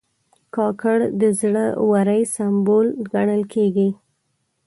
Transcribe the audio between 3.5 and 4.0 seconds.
کېږي.